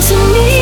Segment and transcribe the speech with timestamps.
[0.00, 0.53] to me.